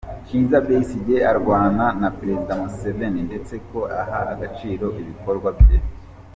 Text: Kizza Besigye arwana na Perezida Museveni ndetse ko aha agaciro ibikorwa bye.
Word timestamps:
Kizza 0.25 0.57
Besigye 0.67 1.17
arwana 1.31 1.85
na 2.01 2.09
Perezida 2.17 2.51
Museveni 2.61 3.21
ndetse 3.29 3.53
ko 3.69 3.79
aha 4.01 4.19
agaciro 4.33 4.85
ibikorwa 5.01 5.49
bye. 5.59 5.79